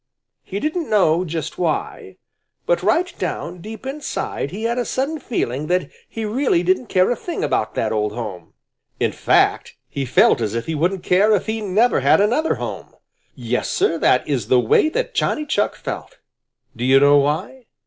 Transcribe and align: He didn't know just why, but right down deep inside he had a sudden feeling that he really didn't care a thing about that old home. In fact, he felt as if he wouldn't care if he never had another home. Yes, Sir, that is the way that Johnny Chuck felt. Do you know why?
He 0.41 0.59
didn't 0.59 0.89
know 0.89 1.23
just 1.23 1.59
why, 1.59 2.17
but 2.65 2.81
right 2.81 3.13
down 3.19 3.59
deep 3.61 3.85
inside 3.85 4.49
he 4.49 4.63
had 4.63 4.79
a 4.79 4.83
sudden 4.83 5.19
feeling 5.19 5.67
that 5.67 5.91
he 6.09 6.25
really 6.25 6.63
didn't 6.63 6.87
care 6.87 7.11
a 7.11 7.15
thing 7.15 7.43
about 7.43 7.75
that 7.75 7.91
old 7.91 8.11
home. 8.13 8.53
In 8.99 9.11
fact, 9.11 9.75
he 9.87 10.05
felt 10.07 10.41
as 10.41 10.55
if 10.55 10.65
he 10.65 10.73
wouldn't 10.73 11.03
care 11.03 11.31
if 11.35 11.45
he 11.45 11.61
never 11.61 11.99
had 11.99 12.19
another 12.19 12.55
home. 12.55 12.95
Yes, 13.35 13.69
Sir, 13.69 13.99
that 13.99 14.27
is 14.27 14.47
the 14.47 14.59
way 14.59 14.89
that 14.89 15.13
Johnny 15.13 15.45
Chuck 15.45 15.75
felt. 15.75 16.17
Do 16.75 16.83
you 16.83 16.99
know 16.99 17.17
why? 17.17 17.67